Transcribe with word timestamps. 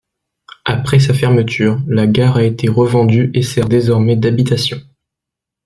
Après 0.65 0.97
sa 0.99 1.13
fermeture, 1.13 1.79
la 1.85 2.07
gare 2.07 2.37
a 2.37 2.43
été 2.43 2.67
revendue 2.67 3.29
et 3.35 3.43
sert 3.43 3.69
désormais 3.69 4.15
d'habitation. 4.15 4.81